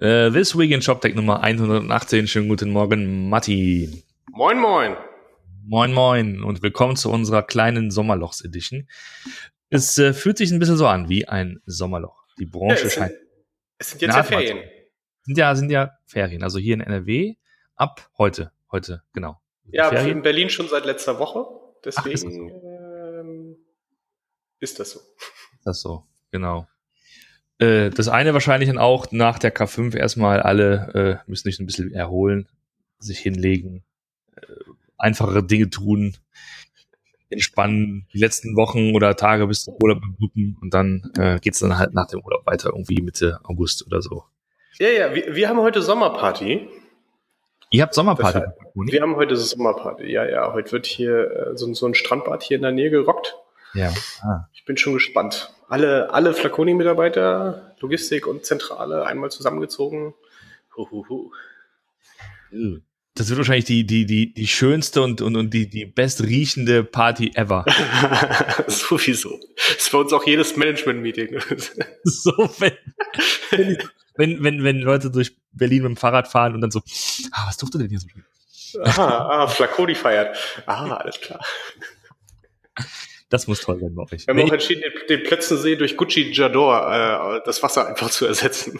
Äh, 0.00 0.30
this 0.30 0.56
Week 0.58 0.70
in 0.70 0.82
ShopTech 0.82 1.14
Nummer 1.14 1.42
118. 1.42 2.26
Schönen 2.26 2.48
guten 2.48 2.70
Morgen, 2.70 3.28
Matti. 3.28 4.04
Moin, 4.32 4.58
moin. 4.58 4.96
Moin, 5.66 5.92
moin 5.92 6.42
und 6.42 6.62
willkommen 6.62 6.96
zu 6.96 7.10
unserer 7.10 7.42
kleinen 7.42 7.90
Sommerlochs-Edition. 7.90 8.88
Es 9.70 9.96
äh, 9.98 10.12
fühlt 10.12 10.36
sich 10.38 10.50
ein 10.50 10.58
bisschen 10.58 10.76
so 10.76 10.86
an 10.86 11.08
wie 11.08 11.28
ein 11.28 11.62
Sommerloch. 11.64 12.24
Die 12.38 12.44
Branche 12.46 12.80
Ja, 12.80 12.86
es, 12.86 12.94
scheint. 12.94 13.12
sind, 13.12 13.20
es 13.78 13.90
sind 13.90 14.02
jetzt 14.02 14.16
ja 14.16 14.22
Ferien. 14.24 14.58
Sind 15.22 15.38
ja, 15.38 15.54
sind 15.54 15.70
ja 15.70 15.90
Ferien. 16.06 16.42
Also 16.42 16.58
hier 16.58 16.74
in 16.74 16.80
NRW 16.80 17.36
ab 17.76 18.10
heute. 18.18 18.50
Heute, 18.72 19.02
genau. 19.12 19.40
Ja, 19.66 19.90
Ferien. 19.90 20.16
in 20.18 20.22
Berlin 20.22 20.50
schon 20.50 20.68
seit 20.68 20.84
letzter 20.84 21.18
Woche. 21.20 21.46
Ach, 21.46 21.84
ist 21.84 21.96
das 21.96 22.04
Deswegen 22.04 22.50
ähm, 22.50 23.56
ist 24.58 24.80
das 24.80 24.90
so. 24.90 24.98
Ist 24.98 25.66
das 25.66 25.80
so, 25.80 26.04
genau. 26.32 26.66
Äh, 27.64 27.90
das 27.90 28.08
eine 28.08 28.32
wahrscheinlich 28.34 28.68
dann 28.68 28.78
auch 28.78 29.10
nach 29.12 29.38
der 29.38 29.54
K5 29.54 29.96
erstmal 29.96 30.40
alle 30.40 31.20
äh, 31.26 31.30
müssen 31.30 31.44
sich 31.50 31.60
ein 31.60 31.66
bisschen 31.66 31.92
erholen, 31.92 32.48
sich 32.98 33.18
hinlegen, 33.18 33.82
äh, 34.36 34.42
einfachere 34.98 35.42
Dinge 35.44 35.70
tun, 35.70 36.16
entspannen, 37.30 38.06
die 38.12 38.18
letzten 38.18 38.56
Wochen 38.56 38.94
oder 38.94 39.16
Tage 39.16 39.46
bis 39.46 39.64
zum 39.64 39.74
Urlaub 39.82 40.00
beglücken 40.02 40.56
und 40.60 40.72
dann 40.74 41.10
äh, 41.18 41.38
geht's 41.40 41.58
dann 41.60 41.78
halt 41.78 41.94
nach 41.94 42.06
dem 42.06 42.20
Urlaub 42.20 42.46
weiter, 42.46 42.70
irgendwie 42.70 43.00
Mitte 43.02 43.40
August 43.44 43.86
oder 43.86 44.02
so. 44.02 44.24
Ja, 44.78 44.88
ja, 44.88 45.14
wir, 45.14 45.34
wir 45.34 45.48
haben 45.48 45.58
heute 45.60 45.82
Sommerparty. 45.82 46.68
Ihr 47.70 47.82
habt 47.82 47.94
Sommerparty. 47.94 48.40
Deshalb- 48.40 48.92
Wir 48.92 49.00
haben 49.02 49.16
heute 49.16 49.36
Sommerparty. 49.36 50.10
Ja, 50.10 50.24
ja, 50.28 50.52
heute 50.52 50.72
wird 50.72 50.86
hier 50.86 51.30
äh, 51.52 51.56
so, 51.56 51.72
so 51.74 51.86
ein 51.86 51.94
Strandbad 51.94 52.42
hier 52.42 52.56
in 52.56 52.62
der 52.62 52.72
Nähe 52.72 52.90
gerockt. 52.90 53.36
Ja. 53.72 53.92
Ah. 54.22 54.48
Ich 54.52 54.64
bin 54.64 54.76
schon 54.76 54.92
gespannt. 54.94 55.53
Alle, 55.68 56.12
alle 56.12 56.34
Flaconi-Mitarbeiter, 56.34 57.74
Logistik 57.80 58.26
und 58.26 58.44
Zentrale 58.44 59.06
einmal 59.06 59.30
zusammengezogen. 59.30 60.14
Huhuhu. 60.76 61.30
Das 63.14 63.28
wird 63.28 63.38
wahrscheinlich 63.38 63.64
die, 63.64 63.86
die, 63.86 64.06
die, 64.06 64.34
die 64.34 64.46
schönste 64.46 65.00
und, 65.00 65.20
und, 65.20 65.36
und 65.36 65.54
die, 65.54 65.68
die 65.68 65.86
bestriechende 65.86 66.82
Party 66.82 67.30
ever. 67.34 67.64
Sowieso. 68.66 69.38
Das 69.56 69.76
ist 69.76 69.92
bei 69.92 69.98
uns 69.98 70.12
auch 70.12 70.26
jedes 70.26 70.56
Management-Meeting. 70.56 71.40
so, 72.02 72.32
wenn, 72.58 72.72
wenn, 74.16 74.42
wenn, 74.42 74.64
wenn, 74.64 74.80
Leute 74.80 75.10
durch 75.10 75.36
Berlin 75.52 75.82
mit 75.82 75.90
dem 75.90 75.96
Fahrrad 75.96 76.26
fahren 76.26 76.54
und 76.54 76.60
dann 76.60 76.72
so, 76.72 76.80
ah, 77.30 77.46
was 77.46 77.56
durfte 77.56 77.78
denn 77.78 77.88
hier 77.88 78.00
so 78.00 78.08
schön? 78.08 78.24
Aha, 78.82 79.28
ah, 79.28 79.46
Flaconi 79.46 79.94
feiert. 79.94 80.36
Ah, 80.66 80.96
alles 80.96 81.20
klar. 81.20 81.40
Das 83.34 83.48
muss 83.48 83.60
toll 83.62 83.80
sein 83.80 83.92
bei 83.96 84.04
euch. 84.04 84.28
Wir 84.28 84.32
haben 84.32 84.36
Nee, 84.36 84.44
auch 84.44 84.52
entschieden, 84.52 84.82
den, 84.82 84.92
den 85.18 85.26
Plötzensee 85.26 85.74
durch 85.74 85.96
Gucci 85.96 86.30
Jador 86.30 87.40
äh, 87.40 87.40
das 87.44 87.64
Wasser 87.64 87.88
einfach 87.88 88.08
zu 88.08 88.26
ersetzen. 88.26 88.78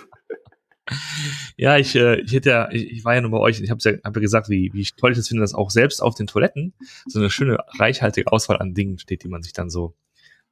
ja, 1.56 1.76
ich, 1.76 1.96
äh, 1.96 2.20
ich 2.20 2.32
hätte 2.32 2.50
ja, 2.50 2.70
ich, 2.70 2.88
ich 2.88 3.04
war 3.04 3.16
ja 3.16 3.20
nur 3.20 3.32
bei 3.32 3.38
euch, 3.38 3.60
ich 3.60 3.68
habe 3.68 3.80
ja, 3.82 3.92
hab 4.04 4.14
ja 4.14 4.20
gesagt, 4.20 4.48
wie, 4.48 4.70
wie 4.72 4.86
toll 4.96 5.10
ich 5.10 5.18
das 5.18 5.26
finde, 5.26 5.40
dass 5.40 5.54
auch 5.54 5.70
selbst 5.70 6.00
auf 6.00 6.14
den 6.14 6.28
Toiletten 6.28 6.72
so 7.08 7.18
eine 7.18 7.30
schöne, 7.30 7.58
reichhaltige 7.80 8.30
Auswahl 8.30 8.58
an 8.58 8.74
Dingen 8.74 8.96
steht, 9.00 9.24
die 9.24 9.28
man 9.28 9.42
sich 9.42 9.54
dann 9.54 9.70
so 9.70 9.96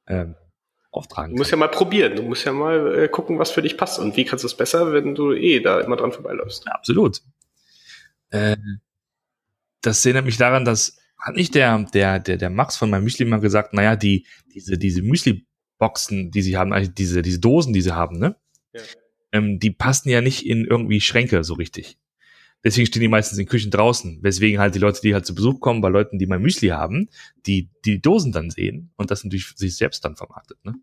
ähm, 0.07 0.35
auftragen 0.91 1.29
Du 1.29 1.35
kann. 1.35 1.39
musst 1.39 1.51
ja 1.51 1.57
mal 1.57 1.69
probieren. 1.69 2.17
Du 2.17 2.23
musst 2.23 2.43
ja 2.43 2.51
mal 2.51 3.03
äh, 3.03 3.07
gucken, 3.07 3.39
was 3.39 3.51
für 3.51 3.61
dich 3.61 3.77
passt. 3.77 3.99
Und 3.99 4.17
wie 4.17 4.25
kannst 4.25 4.43
du 4.43 4.47
es 4.47 4.57
besser, 4.57 4.91
wenn 4.91 5.15
du 5.15 5.31
eh 5.31 5.61
da 5.61 5.79
immer 5.79 5.95
dran 5.95 6.11
vorbeiläufst. 6.11 6.65
Ja, 6.65 6.73
absolut. 6.73 7.21
Äh, 8.31 8.57
das 9.79 10.05
erinnert 10.05 10.25
mich 10.25 10.35
daran, 10.37 10.65
dass 10.65 10.97
hat 11.23 11.35
nicht 11.35 11.55
der, 11.55 11.79
der, 11.93 12.19
der, 12.19 12.37
der 12.37 12.49
Max 12.49 12.75
von 12.75 12.89
meinem 12.89 13.05
Müsli 13.05 13.25
mal 13.25 13.39
gesagt, 13.39 13.73
naja, 13.73 13.95
die, 13.95 14.25
diese, 14.53 14.77
diese 14.77 15.01
Müsli-Boxen, 15.01 16.31
die 16.31 16.41
sie 16.41 16.57
haben, 16.57 16.73
also 16.73 16.91
diese, 16.91 17.21
diese 17.21 17.39
Dosen, 17.39 17.73
die 17.73 17.81
sie 17.81 17.95
haben, 17.95 18.19
ne? 18.19 18.35
Ja. 18.73 18.81
Ähm, 19.31 19.57
die 19.57 19.71
passen 19.71 20.09
ja 20.09 20.21
nicht 20.21 20.45
in 20.45 20.65
irgendwie 20.65 20.99
Schränke 20.99 21.43
so 21.43 21.53
richtig. 21.53 21.97
Deswegen 22.63 22.85
stehen 22.87 23.01
die 23.01 23.07
meistens 23.07 23.39
in 23.39 23.45
Küchen 23.45 23.71
draußen, 23.71 24.19
weswegen 24.21 24.59
halt 24.59 24.75
die 24.75 24.79
Leute, 24.79 25.01
die 25.01 25.13
halt 25.13 25.25
zu 25.25 25.33
Besuch 25.33 25.59
kommen, 25.59 25.81
bei 25.81 25.89
Leuten, 25.89 26.19
die 26.19 26.27
mein 26.27 26.41
Müsli 26.41 26.69
haben, 26.69 27.09
die 27.45 27.69
die 27.85 28.01
Dosen 28.01 28.31
dann 28.31 28.49
sehen 28.49 28.91
und 28.97 29.09
das 29.09 29.23
natürlich 29.23 29.53
sich 29.55 29.75
selbst 29.75 30.03
dann 30.05 30.15
vermarktet, 30.15 30.63
ne? 30.63 30.75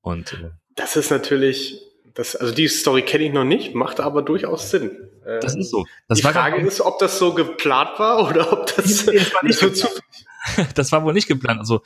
Und 0.00 0.32
äh, 0.32 0.50
Das 0.76 0.96
ist 0.96 1.10
natürlich, 1.10 1.80
das, 2.18 2.34
also 2.34 2.52
die 2.52 2.66
Story 2.66 3.02
kenne 3.02 3.26
ich 3.26 3.32
noch 3.32 3.44
nicht, 3.44 3.76
macht 3.76 4.00
aber 4.00 4.22
durchaus 4.22 4.72
Sinn. 4.72 4.90
Äh, 5.24 5.38
das 5.38 5.54
ist 5.54 5.70
so. 5.70 5.86
Das 6.08 6.18
die 6.18 6.24
Frage 6.24 6.60
ist, 6.66 6.80
ob 6.80 6.98
das 6.98 7.16
so 7.16 7.32
geplant 7.32 7.96
war 7.98 8.28
oder 8.28 8.52
ob 8.52 8.66
das 8.74 9.06
das 9.06 9.32
war 9.32 9.44
nicht 9.44 9.58
so 9.76 9.88
das 10.74 10.90
war 10.90 11.04
wohl 11.04 11.12
nicht 11.12 11.28
geplant. 11.28 11.60
Also, 11.60 11.80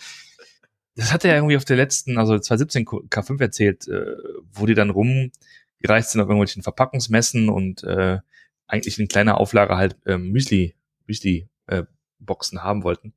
das 0.96 1.12
hat 1.12 1.26
er 1.26 1.32
ja 1.32 1.36
irgendwie 1.36 1.58
auf 1.58 1.66
der 1.66 1.76
letzten, 1.76 2.16
also 2.16 2.38
2017 2.38 2.86
K5 3.10 3.42
erzählt, 3.42 3.88
äh, 3.88 4.16
wo 4.54 4.64
die 4.64 4.72
dann 4.72 4.88
rumgereist 4.88 6.12
sind 6.12 6.22
auf 6.22 6.28
irgendwelchen 6.28 6.62
Verpackungsmessen 6.62 7.50
und 7.50 7.84
äh, 7.84 8.20
eigentlich 8.66 8.98
in 8.98 9.08
kleiner 9.08 9.36
Auflage 9.36 9.76
halt 9.76 9.98
ähm, 10.06 10.30
Müsli, 10.30 10.74
Müsli 11.06 11.46
äh, 11.66 11.82
Boxen 12.20 12.62
haben 12.62 12.84
wollten. 12.84 13.12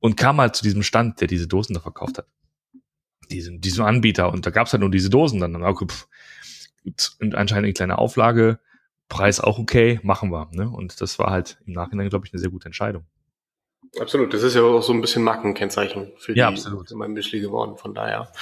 Und 0.00 0.16
kam 0.16 0.40
halt 0.40 0.56
zu 0.56 0.64
diesem 0.64 0.82
Stand, 0.82 1.20
der 1.20 1.28
diese 1.28 1.46
Dosen 1.46 1.74
da 1.74 1.80
verkauft 1.80 2.18
hat. 2.18 2.26
Diesem, 3.30 3.60
diesem 3.60 3.84
Anbieter. 3.84 4.32
Und 4.32 4.46
da 4.46 4.50
gab's 4.50 4.72
halt 4.72 4.80
nur 4.80 4.90
diese 4.90 5.10
Dosen 5.10 5.40
dann. 5.40 5.54
Und 5.56 5.64
okay, 5.64 5.86
pff, 5.88 6.06
gibt's 6.84 7.16
anscheinend 7.20 7.64
eine 7.64 7.72
kleine 7.72 7.98
Auflage, 7.98 8.58
Preis 9.08 9.40
auch 9.40 9.58
okay, 9.58 10.00
machen 10.02 10.30
wir. 10.30 10.48
Ne? 10.52 10.68
Und 10.68 11.00
das 11.00 11.18
war 11.18 11.30
halt 11.30 11.58
im 11.66 11.72
Nachhinein, 11.74 12.08
glaube 12.08 12.26
ich, 12.26 12.32
eine 12.32 12.40
sehr 12.40 12.50
gute 12.50 12.66
Entscheidung. 12.66 13.04
Absolut, 14.00 14.34
das 14.34 14.42
ist 14.42 14.54
ja 14.56 14.62
auch 14.62 14.80
so 14.82 14.92
ein 14.92 15.00
bisschen 15.00 15.22
Markenkennzeichen 15.22 16.12
für 16.16 16.32
Ja, 16.36 16.48
die 16.50 16.54
absolut. 16.54 16.90
mein 16.94 17.12
Müsli 17.12 17.38
geworden. 17.40 17.76
Von 17.76 17.94
daher 17.94 18.32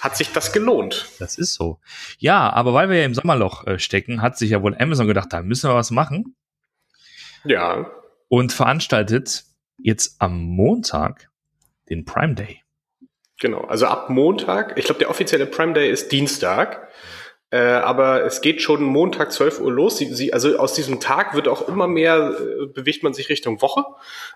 hat 0.00 0.16
sich 0.16 0.32
das 0.32 0.52
gelohnt. 0.52 1.06
Das 1.18 1.36
ist 1.36 1.52
so. 1.54 1.80
Ja, 2.18 2.50
aber 2.50 2.72
weil 2.72 2.88
wir 2.88 2.98
ja 2.98 3.04
im 3.04 3.14
Sommerloch 3.14 3.66
äh, 3.66 3.78
stecken, 3.78 4.22
hat 4.22 4.38
sich 4.38 4.50
ja 4.50 4.62
wohl 4.62 4.74
Amazon 4.78 5.06
gedacht, 5.06 5.32
da 5.32 5.42
müssen 5.42 5.68
wir 5.68 5.74
was 5.74 5.90
machen 5.90 6.34
Ja, 7.44 7.90
und 8.28 8.52
veranstaltet 8.52 9.44
jetzt 9.76 10.16
am 10.20 10.40
Montag 10.40 11.30
den 11.90 12.06
Prime 12.06 12.34
Day. 12.34 12.62
Genau. 13.42 13.60
Also 13.62 13.84
ab 13.86 14.08
Montag, 14.08 14.78
ich 14.78 14.86
glaube, 14.86 15.00
der 15.00 15.10
offizielle 15.10 15.44
Prime 15.44 15.74
Day 15.74 15.90
ist 15.90 16.10
Dienstag. 16.10 16.88
Äh, 17.50 17.58
aber 17.58 18.24
es 18.24 18.40
geht 18.40 18.62
schon 18.62 18.82
Montag 18.82 19.30
12 19.30 19.60
Uhr 19.60 19.70
los. 19.70 19.98
Sie, 19.98 20.06
sie, 20.14 20.32
also 20.32 20.56
aus 20.56 20.72
diesem 20.72 21.00
Tag 21.00 21.34
wird 21.34 21.48
auch 21.48 21.68
immer 21.68 21.86
mehr, 21.86 22.34
äh, 22.40 22.66
bewegt 22.66 23.02
man 23.02 23.12
sich 23.12 23.28
Richtung 23.28 23.60
Woche. 23.60 23.84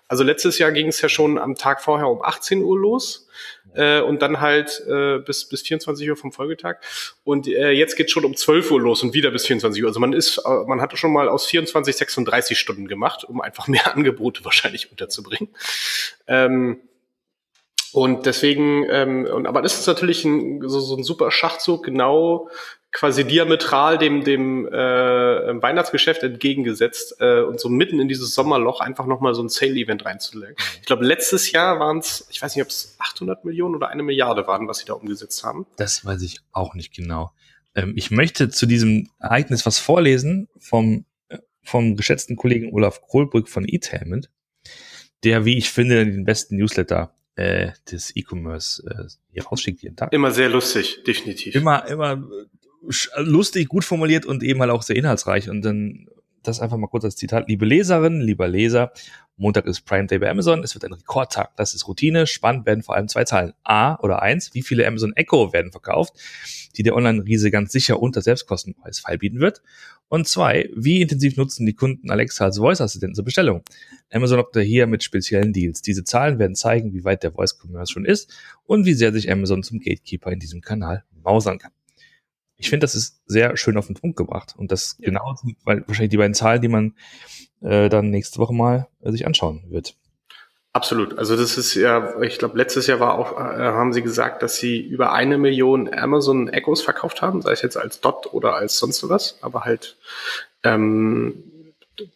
Also 0.07 0.23
letztes 0.23 0.59
Jahr 0.59 0.71
ging 0.71 0.89
es 0.89 1.01
ja 1.01 1.09
schon 1.09 1.39
am 1.39 1.55
Tag 1.55 1.81
vorher 1.81 2.09
um 2.09 2.23
18 2.23 2.63
Uhr 2.63 2.79
los. 2.79 3.27
Äh, 3.75 4.01
und 4.01 4.21
dann 4.21 4.41
halt 4.43 4.83
äh, 4.87 5.19
bis, 5.19 5.49
bis 5.49 5.63
24 5.63 6.11
Uhr 6.11 6.17
vom 6.17 6.31
Folgetag. 6.31 6.77
Und 7.25 7.49
äh, 7.49 7.71
jetzt 7.71 7.97
geht 7.97 8.11
schon 8.11 8.27
um 8.27 8.37
12 8.37 8.71
Uhr 8.71 8.81
los 8.83 9.03
und 9.03 9.15
wieder 9.15 9.31
bis 9.31 9.47
24 9.47 9.83
Uhr. 9.83 9.89
Also 9.89 9.99
man 10.01 10.13
ist, 10.13 10.39
äh, 10.39 10.65
man 10.67 10.83
hatte 10.83 10.99
schon 10.99 11.13
mal 11.13 11.31
aus 11.31 11.47
24 11.47 11.97
36 11.97 12.59
Stunden 12.59 12.87
gemacht, 12.87 13.25
um 13.25 13.41
einfach 13.41 13.67
mehr 13.67 13.87
Angebote 13.95 14.45
wahrscheinlich 14.45 14.91
unterzubringen. 14.91 15.49
Ähm, 16.27 16.81
und 17.97 18.27
deswegen, 18.27 18.85
ähm, 18.91 19.25
und, 19.25 19.47
aber 19.47 19.63
das 19.63 19.81
ist 19.81 19.87
natürlich 19.87 20.23
ein, 20.27 20.61
so, 20.69 20.81
so 20.81 20.99
ein 20.99 21.03
super 21.03 21.31
Schachzug, 21.31 21.83
genau 21.83 22.51
quasi 22.93 23.25
diametral 23.25 23.97
dem, 23.97 24.23
dem 24.23 24.67
äh, 24.67 24.71
Weihnachtsgeschäft 25.63 26.23
entgegengesetzt 26.23 27.17
äh, 27.21 27.41
und 27.41 27.59
so 27.59 27.71
mitten 27.71 27.99
in 27.99 28.07
dieses 28.07 28.35
Sommerloch 28.35 28.83
einfach 28.83 29.07
nochmal 29.07 29.35
so 29.35 29.43
ein 29.43 29.49
Sale-Event 29.49 30.05
reinzulegen. 30.05 30.57
Ich 30.79 30.85
glaube, 30.85 31.07
letztes 31.07 31.53
Jahr 31.53 31.81
waren 31.81 32.01
es, 32.01 32.27
ich 32.31 32.43
weiß 32.43 32.55
nicht, 32.55 32.65
ob 32.65 32.69
es 32.69 32.97
800 32.99 33.47
Millionen 33.47 33.75
oder 33.75 33.89
eine 33.89 34.03
Milliarde 34.03 34.47
waren, 34.47 34.69
was 34.69 34.81
sie 34.81 34.85
da 34.85 34.93
umgesetzt 34.93 35.43
haben. 35.43 35.65
Das 35.79 36.05
weiß 36.05 36.21
ich 36.21 36.41
auch 36.53 36.75
nicht 36.75 36.95
genau. 36.95 37.33
Ähm, 37.75 37.95
ich 37.97 38.11
möchte 38.11 38.51
zu 38.51 38.67
diesem 38.67 39.09
Ereignis 39.21 39.65
was 39.65 39.79
vorlesen 39.79 40.51
vom, 40.59 41.07
äh, 41.31 41.39
vom 41.63 41.97
geschätzten 41.97 42.37
Kollegen 42.37 42.75
Olaf 42.75 43.01
Kohlbrück 43.01 43.49
von 43.49 43.67
eTainment, 43.67 44.29
der, 45.25 45.47
wie 45.47 45.57
ich 45.57 45.71
finde, 45.71 46.05
den 46.05 46.27
besten 46.27 46.57
Newsletter 46.57 47.15
äh, 47.37 47.73
des 47.91 48.15
E-Commerce 48.17 48.83
äh, 48.89 49.09
hier 49.33 49.45
rausschickt 49.45 49.83
jeden 49.83 49.97
Tag. 49.97 50.13
Immer 50.13 50.33
sehr 50.33 50.49
lustig, 50.49 51.03
definitiv. 51.07 51.55
immer, 51.55 51.87
immer 51.87 52.13
äh, 52.13 53.23
lustig, 53.23 53.69
gut 53.69 53.85
formuliert 53.85 54.27
und 54.27 54.43
eben 54.43 54.61
halt 54.61 54.71
auch 54.71 54.83
sehr 54.83 54.97
inhaltsreich. 54.97 55.49
Und 55.49 55.63
dann 55.63 56.09
das 56.47 56.61
einfach 56.61 56.77
mal 56.77 56.87
kurz 56.87 57.05
als 57.05 57.17
Zitat. 57.17 57.49
Liebe 57.49 57.67
Leserinnen, 57.67 58.21
lieber 58.21 58.49
Leser, 58.49 58.93
Montag 59.39 59.67
ist 59.67 59.83
Prime 59.83 60.07
Day 60.07 60.19
bei 60.19 60.31
Amazon. 60.31 60.63
Es 60.63 60.75
wird 60.75 60.85
ein 60.85 60.95
Rekordtag. 60.95 61.55
Das 61.57 61.75
ist 61.75 61.87
Routine. 61.87 62.27
Spannend 62.27 62.65
werden 62.65 62.83
vor 62.83 62.97
allem 62.97 63.07
zwei 63.07 63.25
Zahlen. 63.25 63.53
A 63.65 63.97
oder 64.01 64.23
eins, 64.23 64.55
wie 64.55 64.63
viele 64.63 64.87
Amazon 64.87 65.13
Echo 65.15 65.53
werden 65.53 65.73
verkauft, 65.73 66.15
die 66.77 66.83
der 66.83 66.95
Online-Riese 66.95 67.51
ganz 67.51 67.71
sicher 67.71 68.01
unter 68.01 68.23
Selbstkostenpreis 68.23 69.01
feilbieten 69.01 69.41
wird. 69.41 69.63
Und 70.09 70.27
zwei, 70.27 70.71
wie 70.75 71.03
intensiv 71.03 71.37
nutzen 71.37 71.67
die 71.67 71.75
Kunden 71.75 72.11
Alexa 72.11 72.47
als 72.47 72.59
Voice-Assistenten 72.59 73.15
zur 73.15 73.25
Bestellung? 73.25 73.63
Amazon 74.11 74.39
lockt 74.39 74.57
hier 74.57 74.87
mit 74.87 75.03
speziellen 75.03 75.53
Deals. 75.53 75.83
Diese 75.83 76.05
Zahlen 76.05 76.39
werden 76.39 76.55
zeigen, 76.55 76.95
wie 76.95 77.05
weit 77.05 77.23
der 77.23 77.33
Voice-Commerce 77.33 77.93
schon 77.93 78.07
ist 78.07 78.33
und 78.65 78.87
wie 78.87 78.95
sehr 78.95 79.13
sich 79.13 79.31
Amazon 79.31 79.63
zum 79.63 79.81
Gatekeeper 79.81 80.33
in 80.33 80.39
diesem 80.39 80.63
Kanal 80.63 81.05
mausern 81.23 81.59
kann. 81.59 81.73
Ich 82.59 82.71
finde, 82.71 82.85
das 82.85 82.95
ist 82.95 83.21
sehr 83.27 83.57
schön 83.57 83.77
auf 83.77 83.87
den 83.87 83.97
Punkt 83.97 84.17
gebracht. 84.17 84.55
Und 84.57 84.73
das 84.73 84.97
Ja. 84.99 85.07
genau 85.07 85.35
sind 85.35 85.57
weil 85.65 85.87
wahrscheinlich 85.87 86.11
die 86.11 86.17
beiden 86.17 86.35
Zahlen, 86.35 86.63
die 86.63 86.69
man 86.69 86.95
äh, 87.63 87.89
dann 87.89 88.11
nächste 88.11 88.39
Woche 88.39 88.55
mal 88.55 88.89
äh, 89.03 89.11
sich 89.11 89.27
anschauen 89.27 89.65
wird. 89.69 89.95
Absolut. 90.73 91.19
Also 91.19 91.37
das 91.37 91.57
ist 91.57 91.75
ja, 91.75 92.21
ich 92.21 92.39
glaube, 92.39 92.59
letztes 92.59 92.87
Jahr 92.87 93.01
war 93.01 93.15
auch, 93.15 93.33
äh, 93.33 93.43
haben 93.43 93.95
sie 93.95 94.03
gesagt, 94.03 94.43
dass 94.43 94.57
sie 94.57 94.79
über 94.79 95.13
eine 95.13 95.39
Million 95.39 95.93
Amazon 95.93 96.49
Echos 96.49 96.83
verkauft 96.83 97.23
haben, 97.23 97.41
sei 97.41 97.53
es 97.53 97.63
jetzt 97.63 97.79
als 97.79 98.03
Dot 98.03 98.33
oder 98.35 98.57
als 98.57 98.79
sonst 98.79 99.09
was, 99.09 99.39
aber 99.41 99.63
halt 99.65 99.97
ähm, 100.65 101.45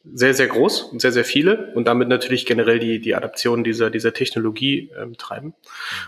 sehr, 0.04 0.34
sehr 0.34 0.48
groß 0.48 0.82
und 0.82 1.00
sehr, 1.00 1.12
sehr 1.12 1.24
viele 1.24 1.72
und 1.74 1.86
damit 1.86 2.08
natürlich 2.08 2.46
generell 2.46 2.78
die, 2.78 3.00
die 3.00 3.14
Adaption 3.14 3.64
dieser, 3.64 3.90
dieser 3.90 4.12
Technologie 4.12 4.90
ähm, 4.98 5.16
treiben. 5.16 5.54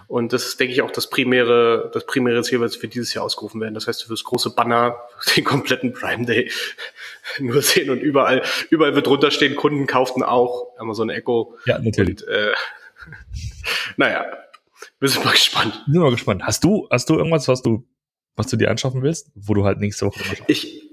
Und 0.08 0.32
das 0.32 0.46
ist, 0.46 0.60
denke 0.60 0.74
ich, 0.74 0.82
auch 0.82 0.90
das 0.90 1.08
primäre, 1.08 1.90
das 1.92 2.06
primäre 2.06 2.42
Ziel, 2.42 2.60
was 2.60 2.80
wir 2.80 2.88
dieses 2.88 3.14
Jahr 3.14 3.24
ausgerufen 3.24 3.60
werden. 3.60 3.74
Das 3.74 3.86
heißt, 3.86 4.04
du 4.04 4.08
wirst 4.10 4.24
große 4.24 4.54
Banner 4.54 4.96
den 5.36 5.44
kompletten 5.44 5.92
Prime 5.92 6.26
Day 6.26 6.50
nur 7.38 7.62
sehen 7.62 7.90
und 7.90 8.00
überall, 8.00 8.42
überall 8.70 8.94
wird 8.94 9.06
drunter 9.06 9.30
stehen, 9.30 9.56
Kunden 9.56 9.86
kauften 9.86 10.22
auch 10.22 10.76
Amazon 10.78 11.10
Echo. 11.10 11.56
Ja, 11.66 11.78
natürlich. 11.78 12.22
Und, 12.22 12.28
äh, 12.28 12.52
naja, 13.96 14.26
wir 15.00 15.08
sind 15.08 15.24
mal 15.24 15.32
gespannt. 15.32 15.82
Sind 15.86 16.00
mal 16.00 16.10
gespannt. 16.10 16.42
Hast 16.44 16.64
du, 16.64 16.88
hast 16.90 17.08
du 17.08 17.16
irgendwas, 17.16 17.48
was 17.48 17.62
du, 17.62 17.86
was 18.36 18.46
du 18.48 18.56
dir 18.56 18.70
anschaffen 18.70 19.02
willst, 19.02 19.30
wo 19.34 19.54
du 19.54 19.64
halt 19.64 19.78
nächste 19.78 20.06
Woche 20.06 20.20
mal 20.20 20.36
Ich, 20.46 20.91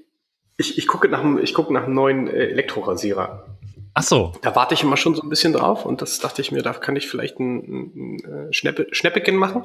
ich, 0.59 0.77
ich 0.77 0.87
gucke 0.87 1.07
nach, 1.07 1.23
ich 1.41 1.53
gucke 1.53 1.73
nach 1.73 1.85
einem 1.85 1.93
neuen 1.93 2.27
äh, 2.27 2.47
Elektrorasierer. 2.47 3.45
Ach 3.93 4.03
so. 4.03 4.33
Da 4.41 4.55
warte 4.55 4.73
ich 4.73 4.83
immer 4.83 4.97
schon 4.97 5.15
so 5.15 5.23
ein 5.23 5.29
bisschen 5.29 5.53
drauf 5.53 5.85
und 5.85 6.01
das 6.01 6.19
dachte 6.19 6.41
ich 6.41 6.51
mir, 6.51 6.61
da 6.61 6.73
kann 6.73 6.95
ich 6.95 7.07
vielleicht 7.07 7.39
ein, 7.39 7.57
ein, 7.57 7.91
ein 7.95 8.49
äh, 8.49 8.53
Schneppe, 8.53 8.87
Schnäppchen 8.91 9.35
machen. 9.35 9.63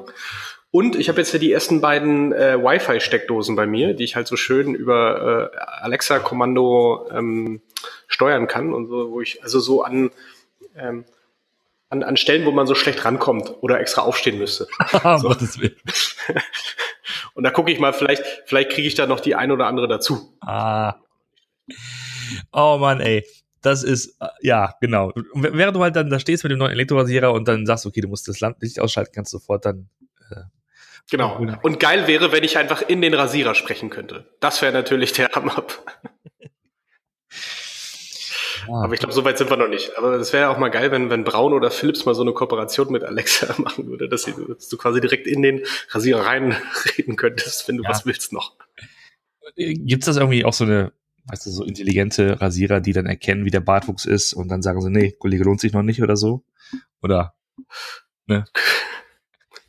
Und 0.71 0.95
ich 0.95 1.09
habe 1.09 1.19
jetzt 1.19 1.33
ja 1.33 1.39
die 1.39 1.51
ersten 1.51 1.81
beiden 1.81 2.31
äh, 2.33 2.57
Wi-Fi-Steckdosen 2.57 3.55
bei 3.55 3.67
mir, 3.67 3.93
die 3.93 4.05
ich 4.05 4.15
halt 4.15 4.27
so 4.27 4.37
schön 4.37 4.73
über 4.73 5.51
äh, 5.53 5.57
Alexa-Kommando 5.83 7.09
ähm, 7.11 7.61
steuern 8.07 8.47
kann 8.47 8.73
und 8.73 8.87
so, 8.87 9.11
wo 9.11 9.21
ich 9.21 9.43
also 9.43 9.59
so 9.59 9.83
an, 9.83 10.11
ähm, 10.77 11.03
an, 11.89 12.03
an 12.03 12.17
Stellen, 12.17 12.45
wo 12.45 12.51
man 12.51 12.67
so 12.67 12.75
schlecht 12.75 13.03
rankommt 13.03 13.53
oder 13.61 13.79
extra 13.81 14.01
aufstehen 14.01 14.37
müsste. 14.37 14.67
so. 15.17 15.35
Und 17.35 17.43
da 17.43 17.51
gucke 17.51 17.71
ich 17.71 17.79
mal, 17.79 17.93
vielleicht, 17.93 18.23
vielleicht 18.45 18.71
kriege 18.71 18.87
ich 18.87 18.95
da 18.95 19.05
noch 19.05 19.19
die 19.19 19.35
ein 19.35 19.51
oder 19.51 19.67
andere 19.67 19.87
dazu. 19.87 20.37
Ah. 20.41 20.95
Oh 22.51 22.77
Mann, 22.79 23.01
ey. 23.01 23.23
Das 23.61 23.83
ist, 23.83 24.17
äh, 24.21 24.27
ja, 24.41 24.73
genau. 24.79 25.11
Während 25.33 25.75
du 25.75 25.81
halt 25.81 25.95
dann 25.95 26.09
da 26.09 26.19
stehst 26.19 26.43
mit 26.43 26.51
dem 26.51 26.59
neuen 26.59 26.71
Elektrorasierer 26.71 27.33
und 27.33 27.47
dann 27.47 27.65
sagst, 27.65 27.85
okay, 27.85 28.01
du 28.01 28.07
musst 28.07 28.27
das 28.27 28.39
Licht 28.59 28.79
ausschalten, 28.79 29.11
kannst 29.13 29.33
du 29.33 29.37
sofort 29.37 29.65
dann. 29.65 29.89
Äh, 30.31 30.41
genau. 31.09 31.37
Und 31.61 31.79
geil 31.79 32.07
wäre, 32.07 32.31
wenn 32.31 32.43
ich 32.43 32.57
einfach 32.57 32.81
in 32.87 33.01
den 33.01 33.13
Rasierer 33.13 33.53
sprechen 33.53 33.89
könnte. 33.89 34.29
Das 34.39 34.61
wäre 34.61 34.71
natürlich 34.71 35.13
der 35.13 35.29
Hammer. 35.29 35.65
Ah, 38.67 38.83
aber 38.83 38.93
ich 38.93 38.99
glaube, 38.99 39.13
so 39.13 39.23
weit 39.25 39.37
sind 39.37 39.49
wir 39.49 39.57
noch 39.57 39.67
nicht. 39.67 39.97
Aber 39.97 40.13
es 40.13 40.33
wäre 40.33 40.43
ja 40.43 40.49
auch 40.49 40.57
mal 40.57 40.69
geil, 40.69 40.91
wenn, 40.91 41.09
wenn 41.09 41.23
Braun 41.23 41.53
oder 41.53 41.71
Philips 41.71 42.05
mal 42.05 42.15
so 42.15 42.21
eine 42.21 42.33
Kooperation 42.33 42.91
mit 42.91 43.03
Alexa 43.03 43.53
machen 43.61 43.87
würde, 43.87 44.09
dass, 44.09 44.23
sie, 44.23 44.33
dass 44.47 44.69
du 44.69 44.77
quasi 44.77 45.01
direkt 45.01 45.27
in 45.27 45.41
den 45.41 45.61
Rasierer 45.89 46.25
reinreden 46.25 47.15
könntest, 47.15 47.67
wenn 47.67 47.77
du 47.77 47.83
ja. 47.83 47.89
was 47.89 48.05
willst 48.05 48.33
noch. 48.33 48.55
Gibt 49.55 50.03
es 50.03 50.07
das 50.07 50.17
irgendwie 50.17 50.43
auch 50.43 50.53
so 50.53 50.63
eine, 50.63 50.91
weißt 51.25 51.45
du, 51.45 51.49
so 51.51 51.63
intelligente 51.63 52.41
Rasierer, 52.41 52.81
die 52.81 52.93
dann 52.93 53.05
erkennen, 53.05 53.45
wie 53.45 53.51
der 53.51 53.59
Bartwuchs 53.59 54.05
ist 54.05 54.33
und 54.33 54.49
dann 54.49 54.61
sagen 54.61 54.81
sie, 54.81 54.89
nee, 54.89 55.11
Kollege 55.11 55.43
lohnt 55.43 55.61
sich 55.61 55.73
noch 55.73 55.83
nicht 55.83 56.01
oder 56.01 56.17
so? 56.17 56.43
Oder, 57.01 57.35
ne? 58.27 58.45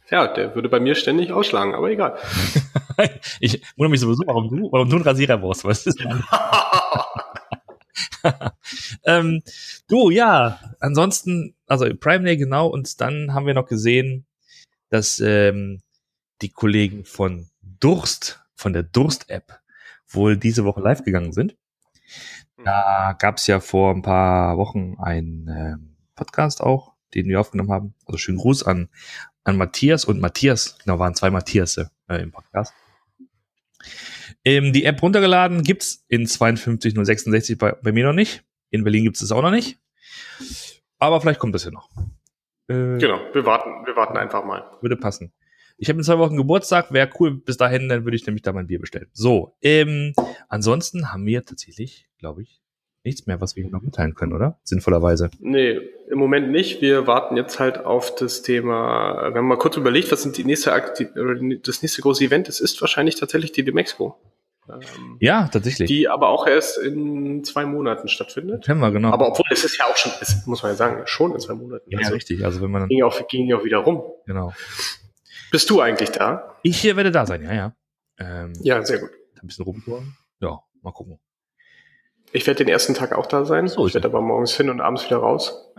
Ja, 0.09 0.29
der 0.29 0.55
würde 0.55 0.69
bei 0.69 0.79
mir 0.79 0.95
ständig 0.95 1.33
ausschlagen, 1.33 1.75
aber 1.75 1.91
egal. 1.91 2.17
ich 3.41 3.61
wundere 3.77 3.91
mich 3.91 4.01
sowieso, 4.01 4.23
warum 4.25 4.49
du, 4.49 4.71
warum 4.71 4.89
du 4.89 4.95
einen 4.95 5.05
Rasierer 5.05 5.37
brauchst, 5.37 5.65
weißt 5.65 5.87
du? 5.87 5.93
ähm, 9.05 9.43
du, 9.89 10.11
ja, 10.11 10.61
ansonsten, 10.81 11.55
also 11.67 11.87
Prime 11.95 12.25
Day 12.25 12.37
genau, 12.37 12.69
und 12.69 13.01
dann 13.01 13.35
haben 13.35 13.47
wir 13.47 13.55
noch 13.55 13.69
gesehen, 13.69 14.27
dass 14.91 15.21
ähm, 15.21 15.83
die 16.43 16.51
Kollegen 16.51 17.05
von 17.05 17.49
Durst, 17.61 18.41
von 18.55 18.73
der 18.73 18.83
Durst-App, 18.83 19.61
wohl 20.09 20.37
diese 20.37 20.65
Woche 20.65 20.81
live 20.81 21.03
gegangen 21.03 21.33
sind. 21.33 21.57
Da 22.65 23.15
gab 23.19 23.39
es 23.39 23.47
ja 23.47 23.61
vor 23.61 23.95
ein 23.95 24.03
paar 24.03 24.57
Wochen 24.57 24.97
einen 24.99 25.49
äh, 25.49 25.77
Podcast 26.15 26.61
auch, 26.61 26.95
den 27.15 27.29
wir 27.29 27.41
aufgenommen 27.41 27.71
haben. 27.71 27.95
Also 28.07 28.19
schönen 28.19 28.39
Gruß 28.39 28.63
an, 28.63 28.89
an 29.45 29.57
Matthias 29.57 30.05
und 30.05 30.21
Matthias, 30.21 30.79
genau, 30.83 30.99
waren 30.99 31.15
zwei 31.15 31.31
Matthias 31.31 31.77
äh, 31.77 32.23
im 32.23 32.33
Podcast. 32.33 32.73
Ähm, 34.47 34.73
die 34.73 34.85
App 34.85 35.03
runtergeladen 35.03 35.65
gibt's 35.65 36.05
in 36.07 36.29
52066 36.29 37.59
bei, 37.59 37.73
bei 37.73 37.91
mir 37.91 38.07
noch 38.07 38.13
nicht. 38.13 38.45
In 38.71 38.85
Berlin 38.85 39.03
gibt's 39.03 39.21
es 39.21 39.33
auch 39.33 39.43
noch 39.43 39.51
nicht. 39.51 39.81
Aber 40.99 41.21
vielleicht 41.21 41.41
kommt 41.41 41.57
das 41.57 41.65
ja 41.65 41.73
noch. 41.73 41.91
Äh, 42.69 42.99
genau, 42.99 43.21
wir 43.33 43.45
warten, 43.45 43.85
wir 43.85 43.97
warten 43.97 44.17
einfach 44.17 44.45
mal. 44.45 44.65
Würde 44.81 44.97
passen. 44.97 45.33
Ich 45.79 45.89
habe 45.89 45.99
in 45.99 46.05
zwei 46.05 46.19
Wochen 46.19 46.37
Geburtstag, 46.37 46.93
wäre 46.93 47.11
cool 47.19 47.33
bis 47.33 47.57
dahin, 47.57 47.89
dann 47.89 48.05
würde 48.05 48.17
ich 48.17 48.25
nämlich 48.25 48.43
da 48.43 48.53
mein 48.53 48.69
Bier 48.69 48.79
bestellen. 48.79 49.09
So, 49.13 49.57
ähm, 49.63 50.15
ansonsten 50.49 51.13
haben 51.13 51.27
wir 51.27 51.45
tatsächlich, 51.45 52.07
glaube 52.19 52.43
ich, 52.43 52.63
nichts 53.03 53.27
mehr, 53.27 53.41
was 53.41 53.57
wir 53.57 53.65
hier 53.65 53.73
noch 53.73 53.83
mitteilen 53.83 54.15
können, 54.15 54.33
oder? 54.33 54.61
Sinnvollerweise. 54.63 55.29
Nee, 55.41 55.81
im 56.09 56.19
Moment 56.19 56.53
nicht. 56.53 56.81
Wir 56.81 57.09
warten 57.09 57.37
jetzt 57.37 57.59
halt 57.59 57.85
auf 57.85 58.15
das 58.15 58.43
Thema, 58.43 59.29
wir 59.33 59.39
haben 59.39 59.49
mal 59.49 59.59
kurz 59.59 59.77
überlegt, 59.77 60.13
was 60.13 60.23
sind 60.23 60.37
die 60.37 60.45
nächste 60.45 60.73
Akti 60.73 61.09
das 61.63 61.83
nächste 61.83 62.01
große 62.01 62.25
Event? 62.25 62.49
Es 62.49 62.61
ist 62.61 62.81
wahrscheinlich 62.81 63.17
tatsächlich 63.17 63.51
die 63.51 63.65
Demexco. 63.65 64.17
Ähm, 64.69 65.17
ja, 65.21 65.49
tatsächlich. 65.49 65.89
Die 65.89 66.09
aber 66.09 66.29
auch 66.29 66.47
erst 66.47 66.79
in 66.79 67.45
zwei 67.45 67.67
Monaten 67.67 68.09
stattfindet. 68.09 68.65
September, 68.65 68.91
genau. 68.91 69.11
Aber 69.13 69.29
obwohl, 69.29 69.45
es 69.51 69.65
ist 69.65 69.79
ja 69.79 69.87
auch 69.87 69.97
schon, 69.97 70.13
es 70.21 70.47
muss 70.47 70.63
man 70.63 70.73
ja 70.73 70.77
sagen, 70.77 71.03
schon 71.07 71.33
in 71.33 71.41
zwei 71.41 71.55
Monaten. 71.55 71.91
Ja, 71.91 71.99
also, 71.99 72.15
richtig. 72.15 72.45
Also 72.45 72.61
wenn 72.61 72.71
man 72.71 72.89
ging 72.89 72.99
ja 72.99 73.07
auch, 73.07 73.29
ging 73.29 73.47
ja 73.47 73.57
auch 73.57 73.65
wieder 73.65 73.79
rum. 73.79 74.03
Genau. 74.27 74.53
Bist 75.51 75.71
du 75.71 75.81
eigentlich 75.81 76.11
da? 76.11 76.57
Ich 76.63 76.81
hier 76.81 76.97
werde 76.97 77.13
da 77.13 77.27
sein, 77.27 77.43
ja, 77.43 77.55
ja. 77.55 77.77
Ähm, 78.19 78.53
ja, 78.63 78.85
sehr 78.85 78.99
gut. 78.99 79.11
Ein 79.41 79.47
bisschen 79.47 79.65
rumtouren. 79.65 80.17
Ja, 80.41 80.61
mal 80.83 80.93
gucken. 80.93 81.19
Ich 82.33 82.47
werde 82.47 82.65
den 82.65 82.69
ersten 82.69 82.95
Tag 82.95 83.13
auch 83.13 83.27
da 83.27 83.45
sein. 83.45 83.69
So, 83.69 83.87
ich 83.87 83.95
werde 83.95 84.09
aber 84.09 84.21
morgens 84.21 84.57
hin 84.57 84.69
und 84.69 84.81
abends 84.81 85.05
wieder 85.05 85.19
raus. 85.19 85.73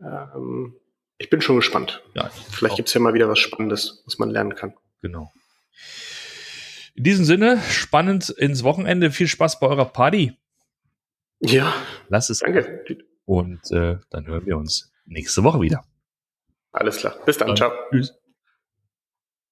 Ähm, 0.00 0.74
ich 1.16 1.30
bin 1.30 1.40
schon 1.40 1.56
gespannt. 1.56 2.02
Ja, 2.14 2.30
Vielleicht 2.50 2.76
gibt 2.76 2.88
es 2.88 2.94
ja 2.94 3.00
mal 3.00 3.14
wieder 3.14 3.28
was 3.28 3.38
Spannendes, 3.38 4.02
was 4.04 4.18
man 4.18 4.30
lernen 4.30 4.54
kann. 4.54 4.74
Genau. 5.02 5.32
In 6.98 7.04
diesem 7.04 7.24
Sinne, 7.24 7.60
spannend 7.70 8.28
ins 8.28 8.64
Wochenende. 8.64 9.12
Viel 9.12 9.28
Spaß 9.28 9.60
bei 9.60 9.68
eurer 9.68 9.84
Party. 9.84 10.36
Ja. 11.38 11.72
Lass 12.08 12.28
es. 12.28 12.40
Danke. 12.40 12.84
Und 13.24 13.70
äh, 13.70 13.98
dann 14.10 14.26
hören 14.26 14.44
wir 14.46 14.58
uns 14.58 14.92
nächste 15.04 15.44
Woche 15.44 15.60
wieder. 15.60 15.84
Alles 16.72 16.96
klar. 16.96 17.14
Bis 17.24 17.38
dann. 17.38 17.46
dann. 17.46 17.56
Ciao. 17.56 17.70
Tschüss. 17.92 18.18